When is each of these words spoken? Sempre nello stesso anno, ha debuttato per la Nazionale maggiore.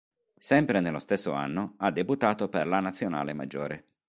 Sempre 0.39 0.79
nello 0.79 0.97
stesso 0.97 1.31
anno, 1.31 1.75
ha 1.77 1.91
debuttato 1.91 2.49
per 2.49 2.65
la 2.65 2.79
Nazionale 2.79 3.33
maggiore. 3.33 3.85